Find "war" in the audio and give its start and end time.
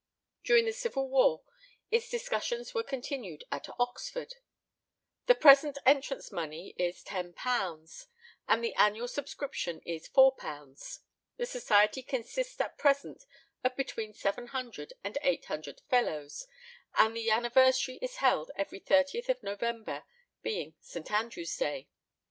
1.09-1.43